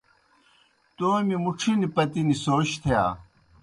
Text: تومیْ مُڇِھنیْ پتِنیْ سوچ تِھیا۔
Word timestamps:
تومیْ 0.97 1.37
مُڇِھنیْ 1.43 1.87
پتِنیْ 1.95 2.35
سوچ 2.45 2.69
تِھیا۔ 2.81 3.03